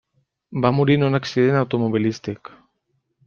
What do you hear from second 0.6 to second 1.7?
Va morir en un accident